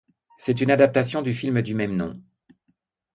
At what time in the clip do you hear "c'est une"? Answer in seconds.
0.39-0.71